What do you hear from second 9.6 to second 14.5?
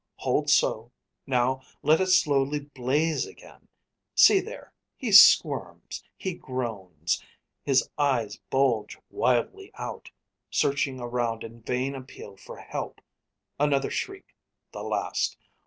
out, Searching around in vain appeal for help! Another shriek,